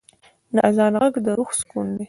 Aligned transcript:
د 0.53 0.55
آذان 0.67 0.93
ږغ 1.11 1.15
د 1.25 1.27
روح 1.37 1.49
سکون 1.59 1.87
دی. 1.97 1.99